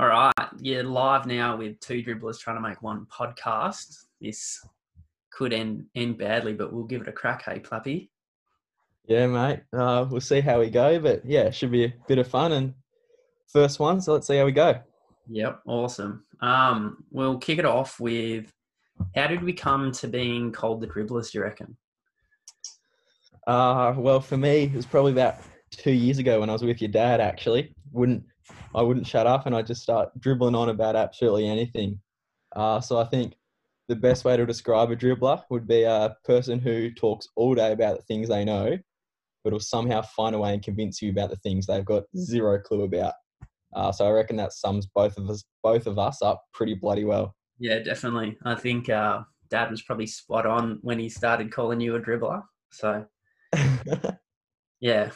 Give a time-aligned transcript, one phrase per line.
[0.00, 4.04] All right, you're live now with two dribblers trying to make one podcast.
[4.20, 4.64] This
[5.32, 7.42] could end end badly, but we'll give it a crack.
[7.42, 8.08] Hey, Plappy.
[9.06, 9.62] Yeah, mate.
[9.72, 12.52] Uh, we'll see how we go, but yeah, it should be a bit of fun
[12.52, 12.74] and
[13.48, 14.00] first one.
[14.00, 14.78] So let's see how we go.
[15.30, 16.24] Yep, awesome.
[16.40, 18.52] Um, we'll kick it off with
[19.16, 21.32] how did we come to being called the dribblers?
[21.32, 21.76] Do you reckon?
[23.48, 25.40] Uh, well, for me, it was probably about
[25.72, 27.20] two years ago when I was with your dad.
[27.20, 28.22] Actually, wouldn't
[28.74, 32.00] I wouldn't shut up and I'd just start dribbling on about absolutely anything.
[32.54, 33.34] Uh, so I think
[33.88, 37.72] the best way to describe a dribbler would be a person who talks all day
[37.72, 38.78] about the things they know,
[39.42, 42.60] but will somehow find a way and convince you about the things they've got zero
[42.60, 43.14] clue about.
[43.74, 47.04] Uh, so I reckon that sums both of us both of us up pretty bloody
[47.04, 47.34] well.
[47.58, 48.38] Yeah, definitely.
[48.44, 52.42] I think uh, Dad was probably spot on when he started calling you a dribbler.
[52.72, 53.04] So
[54.80, 55.10] yeah,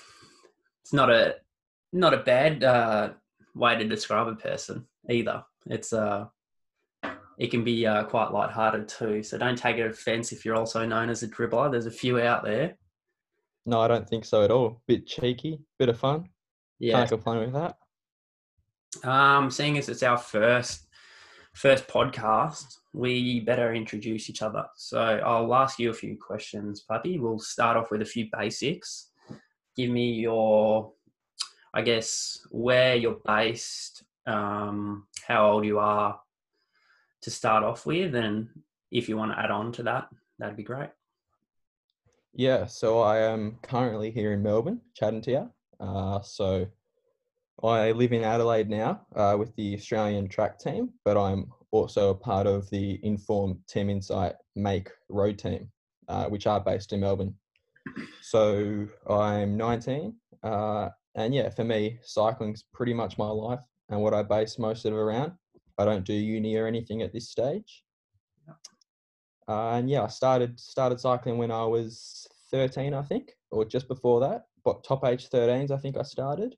[0.82, 1.36] it's not a
[1.92, 3.10] not a bad uh,
[3.54, 5.44] way to describe a person either.
[5.66, 6.26] It's uh,
[7.38, 9.22] it can be uh, quite light-hearted too.
[9.22, 11.70] So don't take it offense if you're also known as a dribbler.
[11.70, 12.76] There's a few out there.
[13.66, 14.82] no, I don't think so at all.
[14.86, 16.28] Bit cheeky, bit of fun.
[16.78, 16.98] Yeah.
[16.98, 17.76] Can't complain with that.
[19.08, 20.86] Um, seeing as it's our first
[21.54, 24.64] first podcast, we better introduce each other.
[24.76, 27.20] So I'll ask you a few questions, Plappy.
[27.20, 29.10] We'll start off with a few basics.
[29.76, 30.92] Give me your,
[31.74, 36.20] I guess, where you're based, um, how old you are,
[37.22, 38.48] to start off with, and
[38.90, 40.90] if you want to add on to that, that'd be great.
[42.34, 45.50] Yeah, so I am currently here in Melbourne, chatting to you.
[45.80, 46.66] Uh, so
[47.62, 52.14] I live in Adelaide now uh, with the Australian track team, but I'm also a
[52.14, 55.68] part of the Inform Team Insight Make Road team,
[56.08, 57.34] uh, which are based in Melbourne.
[58.20, 64.14] So I'm 19, uh, and yeah, for me, cycling's pretty much my life and what
[64.14, 65.32] I base most of it around.
[65.78, 67.84] I don't do uni or anything at this stage.
[69.48, 73.88] Uh, and yeah, I started started cycling when I was 13, I think, or just
[73.88, 74.44] before that.
[74.64, 76.54] But top age 13s, I think I started.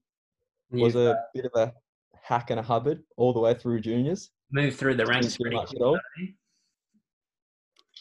[0.71, 1.73] Was a bit of a
[2.21, 4.31] hack and a hubbard all the way through juniors.
[4.51, 5.99] moved through the ranks Didn't do pretty much at all.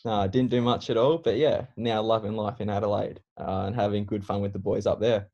[0.06, 1.18] No, I didn't do much at all.
[1.18, 4.86] But yeah, now loving life in Adelaide uh, and having good fun with the boys
[4.86, 5.30] up there.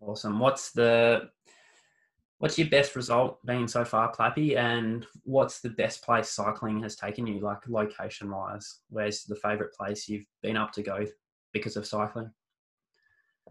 [0.00, 0.38] Awesome.
[0.38, 1.30] What's the
[2.38, 4.56] what's your best result been so far, Plappy?
[4.56, 8.80] And what's the best place cycling has taken you, like location wise?
[8.90, 11.06] Where's the favourite place you've been up to go
[11.52, 12.30] because of cycling?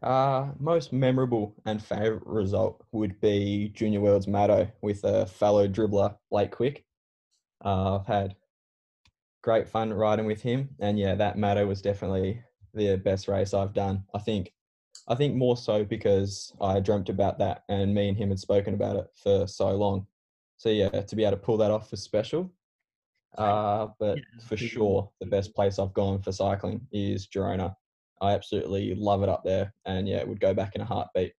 [0.03, 6.15] Uh, most memorable and favourite result would be Junior Worlds Maddo with a fellow dribbler,
[6.29, 6.85] Blake Quick.
[7.63, 8.35] Uh, I've had
[9.41, 13.73] great fun riding with him, and yeah, that Maddo was definitely the best race I've
[13.73, 14.03] done.
[14.13, 14.51] I think,
[15.07, 18.73] I think more so because I dreamt about that, and me and him had spoken
[18.73, 20.07] about it for so long.
[20.57, 22.51] So yeah, to be able to pull that off was special.
[23.37, 24.17] Uh, but
[24.47, 27.75] for sure, the best place I've gone for cycling is Girona.
[28.21, 31.33] I absolutely love it up there, and yeah, it would go back in a heartbeat.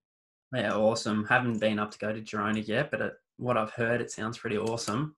[0.53, 1.25] Yeah, awesome.
[1.25, 4.37] Haven't been up to go to Girona yet, but it, what I've heard, it sounds
[4.37, 5.15] pretty awesome.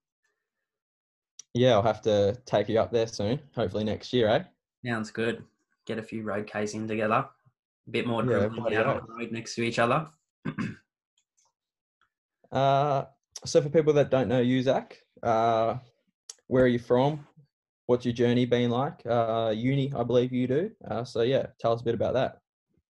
[1.53, 3.39] Yeah, I'll have to take you up there soon.
[3.55, 4.43] Hopefully next year, eh?
[4.85, 5.43] Sounds good.
[5.85, 7.27] Get a few road Ks in together.
[7.89, 10.07] A bit more Yeah, dribbling out on the road next to each other.
[12.51, 13.05] Uh,
[13.45, 15.75] so for people that don't know you, Zach, uh,
[16.47, 17.27] where are you from?
[17.85, 19.05] What's your journey been like?
[19.07, 20.71] Uh, uni, I believe you do.
[20.89, 22.39] Uh, so yeah, tell us a bit about that.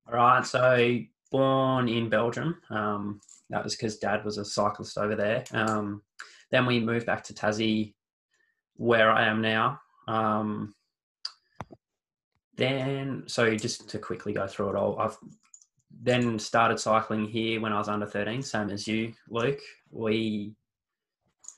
[0.07, 0.99] All right, so
[1.31, 2.61] born in Belgium.
[2.69, 3.19] Um,
[3.49, 5.43] that was because dad was a cyclist over there.
[5.53, 6.03] Um,
[6.51, 7.95] then we moved back to Tassie,
[8.75, 9.79] where I am now.
[10.07, 10.75] Um,
[12.57, 15.17] then, so just to quickly go through it all, I've
[16.01, 19.61] then started cycling here when I was under 13, same as you, Luke.
[19.91, 20.53] We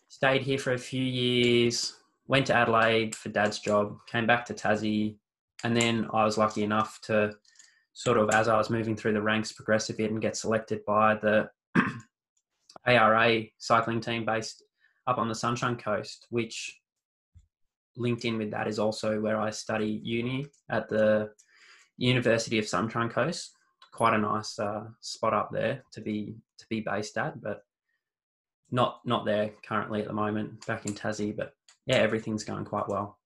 [0.10, 1.96] stayed here for a few years,
[2.28, 5.16] went to Adelaide for dad's job, came back to Tassie,
[5.64, 7.34] and then I was lucky enough to
[7.94, 10.86] sort of as I was moving through the ranks, progress a bit and get selected
[10.86, 11.50] by the
[12.86, 14.64] ARA cycling team based
[15.08, 16.80] up on the Sunshine Coast, which
[18.00, 21.30] linked in with that is also where I study uni at the
[21.98, 23.52] University of Sunshine Coast.
[23.94, 27.62] Quite a nice uh, spot up there to be to be based at, but
[28.72, 30.66] not not there currently at the moment.
[30.66, 31.54] Back in Tassie, but
[31.86, 33.18] yeah, everything's going quite well.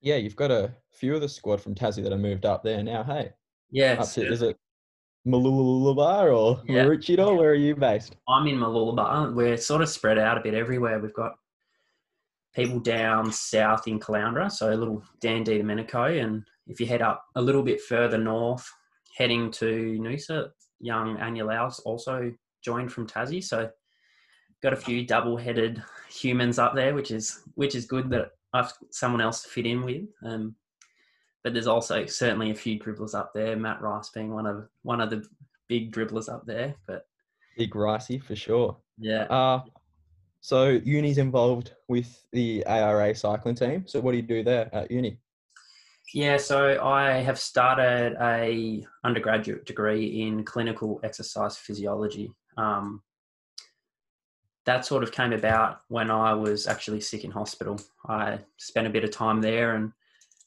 [0.00, 2.82] Yeah, you've got a few of the squad from Tassie that have moved up there
[2.82, 3.04] now.
[3.04, 3.32] Hey,
[3.70, 4.56] Yeah, up to, is it
[5.28, 6.84] Mooloolaba or Yeah.
[6.84, 7.36] Maroochydore?
[7.36, 8.16] Where are you based?
[8.26, 9.34] I'm in Mooloolaba.
[9.34, 10.98] We're sort of spread out a bit everywhere.
[10.98, 11.34] We've got
[12.54, 17.24] people down south in Caloundra, so a little Dandy Domenico, and if you head up
[17.36, 18.68] a little bit further north,
[19.16, 20.50] heading to Noosa,
[20.80, 22.32] young Anya Laos also
[22.64, 23.42] joined from Tassie.
[23.42, 23.70] So
[24.62, 29.20] got a few double-headed humans up there, which is which is good that I've someone
[29.20, 30.04] else to fit in with.
[30.24, 30.54] Um,
[31.42, 33.56] but there's also certainly a few dribblers up there.
[33.56, 35.24] Matt Rice being one of one of the
[35.68, 36.74] big dribblers up there.
[36.86, 37.06] But
[37.56, 38.76] big Ricey for sure.
[38.98, 39.24] Yeah.
[39.24, 39.62] Uh,
[40.40, 43.84] so uni's involved with the ARA cycling team.
[43.86, 45.18] So what do you do there at uni?
[46.12, 52.32] Yeah, so I have started a undergraduate degree in clinical exercise physiology.
[52.56, 53.02] Um,
[54.66, 57.80] that sort of came about when I was actually sick in hospital.
[58.08, 59.92] I spent a bit of time there and,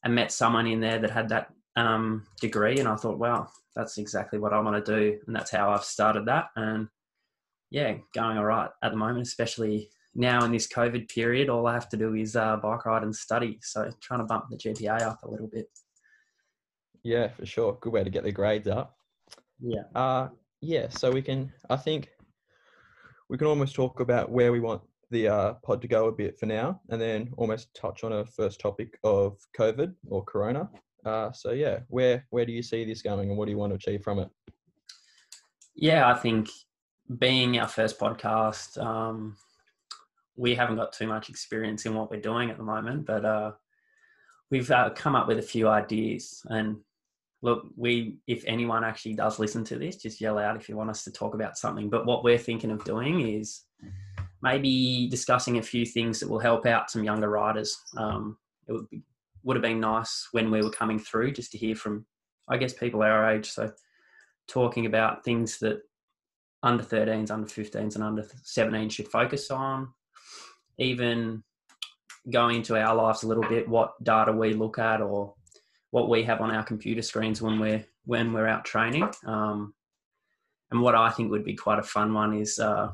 [0.04, 3.98] and met someone in there that had that um, degree, and I thought, wow, that's
[3.98, 6.50] exactly what I want to do, and that's how I've started that.
[6.56, 6.90] And
[7.74, 11.50] yeah, going all right at the moment, especially now in this COVID period.
[11.50, 14.46] All I have to do is uh, bike ride and study, so trying to bump
[14.52, 15.66] the GPA up a little bit.
[17.02, 17.76] Yeah, for sure.
[17.82, 18.96] Good way to get the grades up.
[19.60, 19.84] Yeah.
[19.96, 20.30] Uh
[20.62, 20.88] yeah.
[20.90, 21.52] So we can.
[21.70, 22.10] I think
[23.28, 26.40] we can almost talk about where we want the uh, pod to go a bit
[26.40, 30.70] for now, and then almost touch on a first topic of COVID or Corona.
[31.06, 33.72] Uh, so yeah, where where do you see this going, and what do you want
[33.72, 34.30] to achieve from it?
[35.76, 36.48] Yeah, I think
[37.18, 39.36] being our first podcast, um,
[40.36, 43.52] we haven't got too much experience in what we're doing at the moment, but uh,
[44.50, 46.42] we've uh, come up with a few ideas.
[46.46, 46.78] And
[47.42, 50.90] look, we if anyone actually does listen to this, just yell out if you want
[50.90, 51.90] us to talk about something.
[51.90, 53.64] But what we're thinking of doing is
[54.42, 57.78] maybe discussing a few things that will help out some younger riders.
[57.98, 59.04] Um, it would be,
[59.44, 62.06] would have been nice when we were coming through just to hear from,
[62.50, 63.50] I guess, people our age.
[63.52, 63.72] So
[64.48, 65.82] talking about things that
[66.64, 69.90] under 13s, under 15s, and under 17 should focus on.
[70.80, 71.44] Even
[72.32, 75.36] going into our lives a little bit, what data we look at or
[75.92, 79.08] what we have on our computer screens when we're when we're out training.
[79.26, 79.74] Um,
[80.72, 82.92] and what I think would be quite a fun one is uh,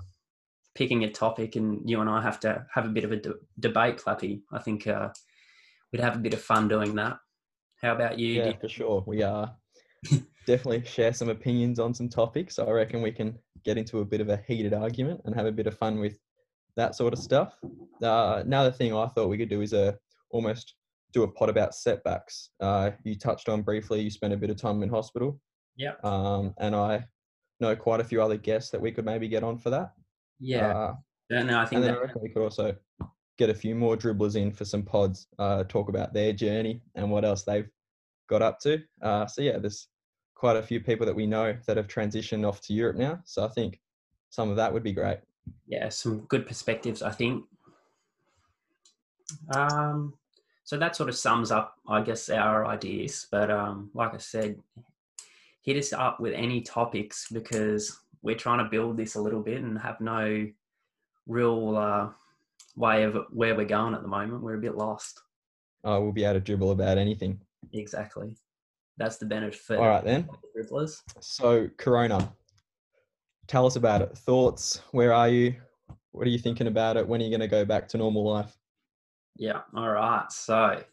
[0.75, 3.33] picking a topic, and you and I have to have a bit of a de-
[3.60, 4.42] debate, Plappy.
[4.51, 5.10] I think uh,
[5.92, 7.19] we'd have a bit of fun doing that.
[7.81, 8.33] How about you?
[8.33, 9.04] Yeah, for sure.
[9.07, 9.56] We are
[10.46, 12.60] definitely share some opinions on some topics.
[12.60, 15.52] I reckon we can get into a bit of a heated argument and have a
[15.52, 16.18] bit of fun with
[16.76, 17.56] that sort of stuff.
[18.02, 19.92] Uh, another thing I thought we could do is a uh,
[20.32, 20.76] almost
[21.12, 22.52] do a pod about setbacks.
[22.60, 24.02] Uh, you touched on briefly.
[24.02, 25.40] You spent a bit of time in hospital.
[25.76, 25.94] Yeah.
[26.04, 27.06] Um, and I
[27.60, 29.94] know quite a few other guests that we could maybe get on for that.
[30.40, 30.68] Yeah.
[30.68, 30.94] Uh,
[31.30, 32.00] yeah no, I think and then that...
[32.00, 32.76] I reckon we could also
[33.38, 35.28] get a few more dribblers in for some pods.
[35.40, 37.70] Uh, talk about their journey and what else they've
[38.30, 38.80] got up to.
[39.02, 39.88] Uh, so yeah, there's
[40.40, 43.20] quite a few people that we know that have transitioned off to Europe now.
[43.26, 43.82] So I think
[44.30, 45.18] some of that would be great.
[45.68, 47.44] Yeah, some good perspectives, I think.
[49.54, 50.14] Um,
[50.64, 53.28] so that sort of sums up, I guess, our ideas.
[53.30, 54.58] But um, like I said,
[55.62, 59.62] hit us up with any topics because we're trying to build this a little bit
[59.62, 60.48] and have no
[61.28, 62.10] real uh,
[62.78, 64.42] way of where we're going at the moment.
[64.42, 65.20] We're a bit lost.
[65.84, 67.42] Oh, we'll be able to dribble about anything.
[67.74, 68.38] Exactly.
[69.00, 69.80] That's the benefit.
[69.80, 70.28] All right then.
[70.56, 71.01] Dribblers.
[71.22, 72.31] So Corona,
[73.48, 74.16] tell us about it.
[74.18, 74.81] Thoughts?
[74.92, 75.56] Where are you?
[76.12, 77.07] What are you thinking about it?
[77.07, 78.57] When are you going to go back to normal life?
[79.38, 79.62] Yeah.
[79.74, 80.30] All right.
[80.30, 80.84] So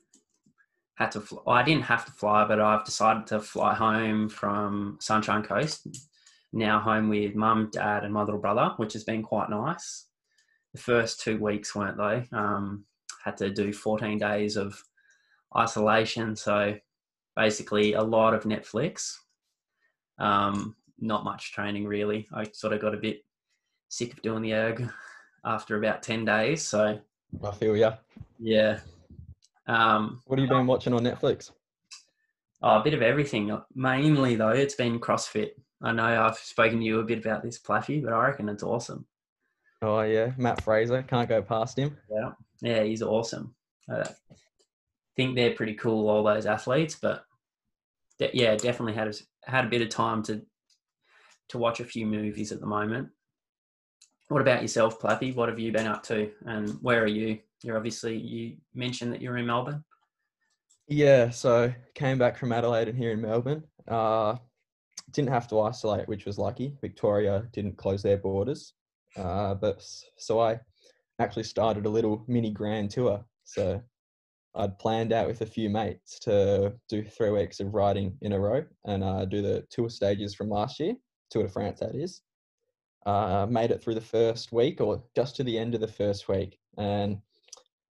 [0.95, 1.41] had to fly.
[1.49, 5.89] I didn't have to fly, but I've decided to fly home from Sunshine Coast.
[6.53, 10.07] Now home with mum, dad, and my little brother, which has been quite nice.
[10.73, 12.29] The first two weeks weren't they?
[12.37, 12.85] Um,
[13.25, 14.81] had to do 14 days of
[15.59, 16.37] isolation.
[16.37, 16.77] So
[17.37, 19.19] basically a lot of Netflix.
[20.19, 22.27] Um, not much training really.
[22.33, 23.25] I sort of got a bit
[23.89, 24.91] sick of doing the erg
[25.45, 26.63] after about 10 days.
[26.63, 26.99] So
[27.45, 27.97] I feel yeah.
[28.41, 28.81] Yeah.
[29.67, 31.51] Um, what have you been watching on Netflix?
[32.63, 33.57] Oh, a bit of everything.
[33.75, 35.51] Mainly though, it's been CrossFit.
[35.83, 38.63] I know I've spoken to you a bit about this Plappy, but I reckon it's
[38.63, 39.07] awesome.
[39.83, 41.97] Oh yeah, Matt Fraser can't go past him.
[42.11, 42.31] Yeah,
[42.63, 43.55] yeah, he's awesome.
[43.91, 44.09] I
[45.17, 46.97] think they're pretty cool, all those athletes.
[47.01, 47.25] But
[48.19, 49.15] de- yeah, definitely had a,
[49.51, 50.43] had a bit of time to
[51.49, 53.09] to watch a few movies at the moment.
[54.29, 55.35] What about yourself, Plappy?
[55.35, 57.39] What have you been up to, and where are you?
[57.63, 59.85] You're obviously you mentioned that you're in Melbourne.
[60.89, 63.65] Yeah, so came back from Adelaide and here in Melbourne.
[63.89, 64.37] Uh,
[65.13, 66.75] didn't have to isolate, which was lucky.
[66.81, 68.75] Victoria didn't close their borders,
[69.17, 69.85] uh, but
[70.17, 70.61] so I
[71.19, 73.25] actually started a little mini grand tour.
[73.45, 73.81] So
[74.57, 78.41] I'd planned out with a few mates to do three weeks of riding in a
[78.41, 80.95] row and uh, do the tour stages from last year,
[81.31, 82.23] Tour de France, that is.
[83.05, 86.29] Uh, made it through the first week or just to the end of the first
[86.29, 87.19] week and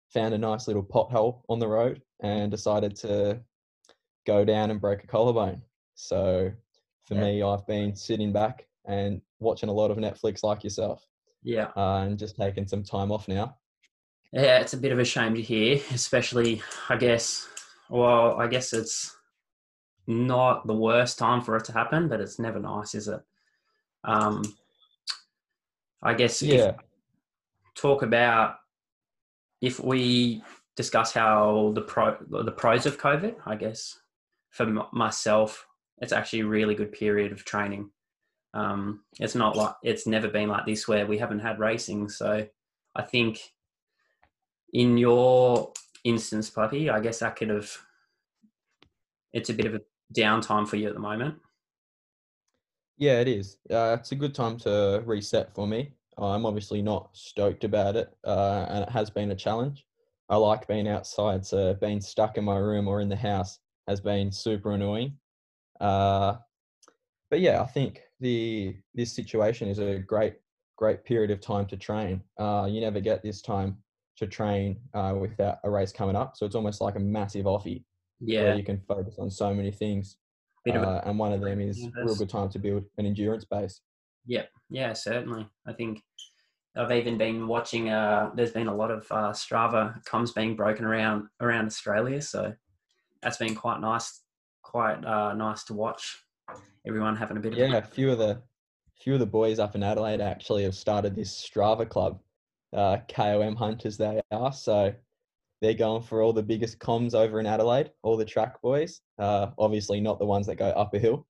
[0.09, 3.39] found a nice little pothole on the road and decided to
[4.27, 5.61] go down and break a collarbone.
[5.95, 6.51] So
[7.05, 7.21] for yeah.
[7.21, 11.07] me, I've been sitting back and watching a lot of Netflix like yourself.
[11.43, 11.71] Yeah.
[11.77, 13.57] uh, and just taking some time off now.
[14.33, 17.49] Yeah, it's a bit of a shame to hear, especially, I guess,
[17.89, 19.15] well, I guess it's
[20.07, 23.21] not the worst time for it to happen, but it's never nice, is it?
[24.05, 24.43] Um,
[26.03, 26.73] I guess, Yeah,
[27.75, 28.57] talk about
[29.61, 30.43] if we
[30.77, 33.37] discuss how the pro the pros of COVID.
[33.47, 34.01] I guess
[34.51, 35.67] for m- myself,
[35.99, 37.91] it's actually a really good period of training.
[38.55, 42.09] Um, it's not like it's never been like this where we haven't had racing.
[42.09, 42.47] So
[42.95, 43.41] I think
[44.73, 45.73] in your
[46.05, 47.71] instance, Plappy, I guess that could have.
[49.33, 49.81] It's a bit of a
[50.15, 51.37] downtime for you at the moment.
[52.99, 53.57] yeah, it is.
[53.71, 55.93] Uh, it's a good time to reset for me.
[56.19, 59.87] I'm obviously not stoked about it, uh, and it has been a challenge.
[60.29, 64.01] I like being outside, so being stuck in my room or in the house has
[64.01, 65.17] been super annoying.
[65.81, 66.37] Uh,
[67.31, 70.35] but yeah, I think the this situation is a great
[70.77, 72.23] great period of time to train.
[72.39, 73.79] Uh, you never get this time
[74.23, 77.85] to train uh, without a race coming up, so it's almost like a massive offie
[78.21, 80.17] Yeah, where you can focus on so many things.
[80.65, 82.85] bit of a Uh, and one of them is a real good time to build
[82.99, 83.81] an endurance base.
[84.25, 85.49] Yeah, yeah, certainly.
[85.67, 86.03] I think
[86.77, 87.91] I've even been watching.
[87.91, 92.55] Uh, there's been a lot of uh, Strava KOMs being broken around around Australia, so
[93.23, 94.23] that's been quite nice.
[94.63, 96.25] Quite uh, nice to watch.
[96.87, 98.41] Everyone having a bit of Yeah, a few of the
[99.03, 102.21] few of the boys up in Adelaide actually have started this Strava club,
[102.73, 104.53] uh, KOM hunters they are.
[104.53, 104.95] So
[105.61, 109.01] they're going for all the biggest KOMs over in Adelaide, all the track boys.
[109.19, 111.27] Uh, obviously not the ones that go up a hill,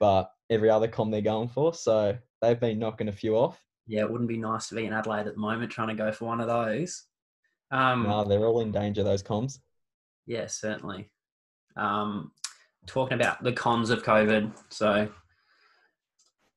[0.00, 1.74] but every other KOM they're going for.
[1.74, 3.62] So they've been knocking a few off.
[3.86, 4.00] yeah.
[4.00, 6.26] It wouldn't be nice to be in Adelaide at the moment trying to go for
[6.26, 7.04] one of those.
[7.70, 9.02] Um, No, they're all in danger.
[9.02, 9.58] Those KOMs.
[10.26, 11.10] Yeah, certainly.
[11.76, 12.32] Um,
[12.86, 14.52] talking about the cons of COVID.
[14.70, 15.08] So,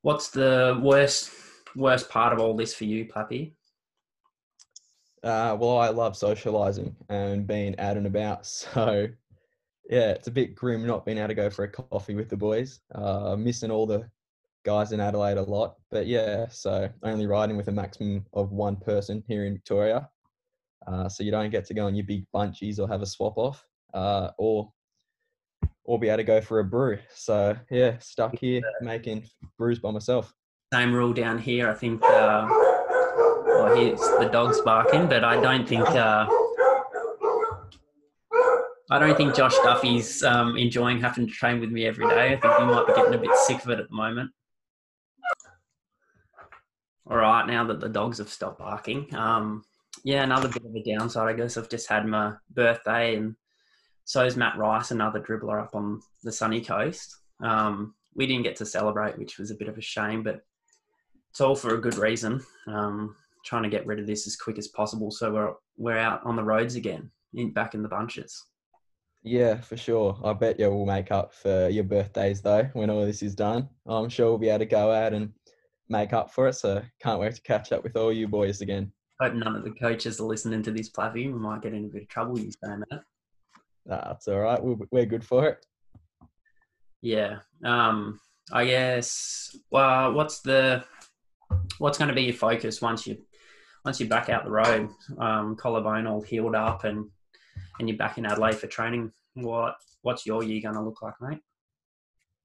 [0.01, 1.31] what's the worst
[1.75, 3.53] worst part of all this for you, Plappy?
[5.25, 8.46] Uh, well, I love socializing and being out and about.
[8.75, 9.08] So,
[9.89, 12.38] yeah, it's a bit grim not being able to go for a coffee with the
[12.38, 12.79] boys.
[12.94, 14.10] Uh, missing all the
[14.65, 15.75] guys in Adelaide a lot.
[15.91, 20.10] But yeah, so only riding with a maximum of one person here in Victoria.
[20.86, 23.38] Uh, so you don't get to go on your big bunchies or have a swap
[23.38, 24.72] off, uh, or
[25.84, 27.00] or be able to go for a brew.
[27.13, 29.25] So yeah, stuck here making
[29.58, 30.34] brews by myself.
[30.74, 31.70] Same rule down here.
[31.70, 32.03] I think.
[32.03, 32.75] Uh,
[33.55, 35.88] well, here's the dogs barking, but I don't think.
[35.88, 36.27] Uh,
[38.91, 42.33] I don't think Josh Duffy's um, enjoying having to train with me every day.
[42.33, 44.29] I think he might be getting a bit sick of it at the moment.
[47.09, 49.63] All right, now that the dogs have stopped barking, um,
[50.03, 51.57] yeah, another bit of a downside, I guess.
[51.57, 53.35] I've just had my birthday, and
[54.03, 57.15] so is Matt Rice, another dribbler up on the sunny coast.
[57.41, 60.41] Um, we didn't get to celebrate, which was a bit of a shame, but
[61.31, 62.43] it's all for a good reason.
[62.67, 63.15] Um,
[63.46, 66.36] trying to get rid of this as quick as possible, so we're we're out on
[66.36, 68.46] the roads again, in, back in the bunches.
[69.24, 70.20] Yeah, for sure.
[70.24, 73.68] I bet you will make up for your birthdays though when all this is done.
[73.88, 75.34] I'm sure we'll be able to go out and
[75.90, 76.54] make up for it.
[76.54, 78.92] So can't wait to catch up with all you boys again.
[79.20, 81.25] Hope none of the coaches are listening to this, Plappy.
[81.25, 83.02] We might get in a bit of trouble you saying that.
[83.86, 84.64] That's all right.
[84.64, 85.66] We're, we're good for it.
[87.02, 87.40] Yeah.
[87.64, 88.20] Um,
[88.52, 89.56] I guess.
[89.72, 90.84] Well, what's the
[91.80, 93.18] what's going to be your focus once you
[93.86, 94.89] once you're back out the road,
[95.20, 97.06] um, collarbone all healed up, and
[97.80, 99.12] and you're back in Adelaide for training?
[99.36, 101.39] What what's your year going to look like, mate?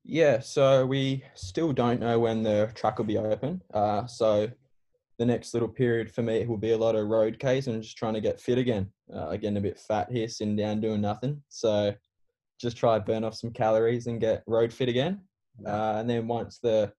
[0.04, 3.62] Yeah, so we still don't know when the track will be open.
[3.72, 4.48] Uh, so
[5.18, 7.98] the next little period for me will be a lot of road Ks and just
[7.98, 8.90] trying to get fit again.
[9.14, 11.42] Uh, getting a bit fat here, sitting down doing nothing.
[11.48, 11.94] So
[12.58, 15.20] just try to burn off some calories and get road fit again.
[15.66, 16.92] Uh, and then once the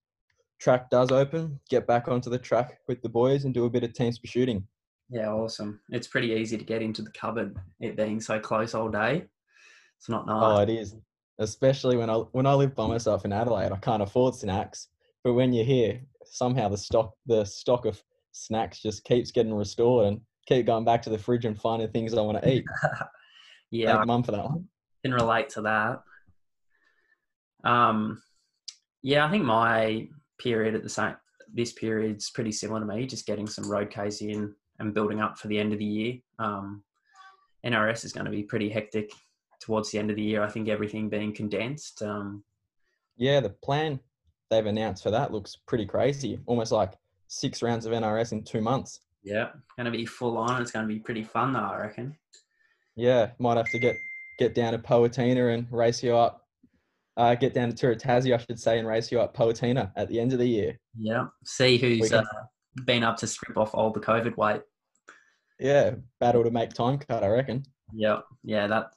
[0.61, 3.83] track does open, get back onto the track with the boys and do a bit
[3.83, 4.65] of team shooting.
[5.09, 5.81] Yeah, awesome.
[5.89, 9.25] It's pretty easy to get into the cupboard, it being so close all day.
[9.97, 10.37] It's not nice.
[10.41, 10.95] Oh, it is.
[11.39, 14.87] Especially when I when I live by myself in Adelaide, I can't afford snacks.
[15.23, 18.01] But when you're here, somehow the stock the stock of
[18.31, 22.13] snacks just keeps getting restored and keep going back to the fridge and finding things
[22.13, 22.65] I want to eat.
[23.71, 24.67] yeah, Thank mum for that one.
[25.03, 26.01] can relate to that.
[27.63, 28.21] Um,
[29.01, 30.07] yeah, I think my
[30.41, 31.15] period at the same
[31.53, 33.05] this period's pretty similar to me.
[33.05, 36.15] Just getting some road Ks in and building up for the end of the year.
[36.39, 36.83] Um,
[37.65, 39.11] NRS is going to be pretty hectic
[39.59, 40.43] towards the end of the year.
[40.43, 42.01] I think everything being condensed.
[42.01, 42.43] Um,
[43.17, 43.99] Yeah, the plan
[44.49, 46.39] they've announced for that looks pretty crazy.
[46.45, 46.93] Almost like
[47.27, 49.01] six rounds of NRS in two months.
[49.23, 50.61] yeah, going to be full on.
[50.61, 52.17] It's going to be pretty fun though, I reckon.
[52.95, 53.95] Yeah, might have to get
[54.39, 56.40] get down to Poatina and race you up.
[57.17, 60.19] Uh, get down to Turatazzi, I should say, and race you up Poatina at the
[60.19, 60.79] end of the year.
[60.97, 64.61] Yeah, see who's can- uh, been up to strip off all the COVID weight.
[65.59, 67.63] Yeah, battle to make time cut, I reckon.
[67.93, 68.93] Yeah, yeah, that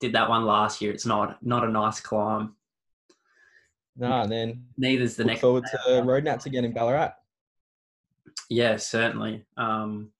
[0.00, 0.92] did that one last year.
[0.92, 2.54] It's not not a nice climb.
[3.96, 5.40] No, and then Neither's the look next.
[5.40, 7.14] forward to road nats again in Ballarat.
[8.48, 9.44] Yeah, certainly.
[9.56, 10.12] Um,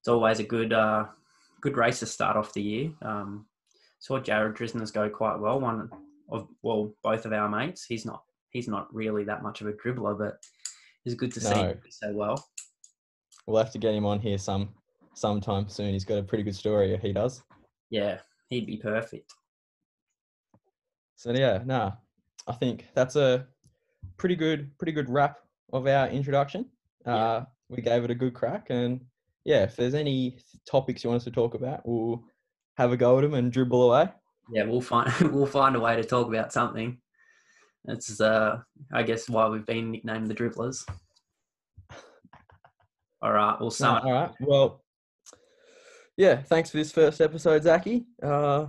[0.00, 1.04] it's always a good uh,
[1.60, 2.90] good race to start off the year.
[3.02, 3.46] Um,
[3.98, 5.60] saw Jarrad Drizners go quite well.
[5.60, 5.90] One
[6.30, 7.84] of well, both of our mates.
[7.84, 10.38] He's not he's not really that much of a dribbler, but
[11.04, 12.44] it's good to see him so well.
[13.46, 14.70] We'll have to get him on here some
[15.14, 15.92] sometime soon.
[15.92, 16.98] He's got a pretty good story.
[17.00, 17.42] He does.
[17.90, 18.18] Yeah,
[18.48, 19.32] he'd be perfect.
[21.16, 21.92] So yeah, nah,
[22.46, 23.46] I think that's a
[24.16, 25.38] pretty good, pretty good wrap
[25.72, 26.66] of our introduction.
[27.06, 27.14] Yeah.
[27.14, 29.00] Uh, we gave it a good crack, and
[29.44, 32.22] yeah, if there's any topics you want us to talk about, we'll
[32.76, 34.10] have a go at them and dribble away.
[34.50, 36.98] Yeah, we'll find we'll find a way to talk about something.
[37.84, 38.58] That's uh,
[38.92, 40.84] I guess why we've been nicknamed the dribblers.
[43.22, 44.30] All right, we'll No, sum all right.
[44.40, 44.84] Well,
[46.16, 46.42] yeah.
[46.42, 48.04] Thanks for this first episode, Zachy.
[48.22, 48.66] Uh,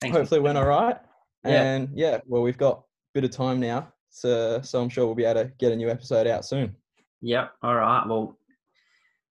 [0.00, 0.96] Thanks hopefully it went all right.
[1.44, 1.62] Yeah.
[1.62, 2.82] And yeah, well, we've got a
[3.14, 5.90] bit of time now, so so I'm sure we'll be able to get a new
[5.90, 6.74] episode out soon.
[7.22, 7.52] Yep.
[7.62, 8.06] All right.
[8.06, 8.36] Well,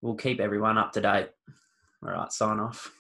[0.02, 1.30] we'll keep everyone up to date.
[2.04, 2.32] All right.
[2.32, 2.92] Sign off.